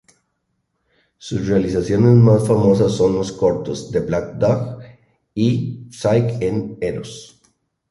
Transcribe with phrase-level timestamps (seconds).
[1.19, 4.79] Sus realizaciones más famosas son los cortos "The Black Dog"
[5.35, 7.39] y "Psyche and Eros".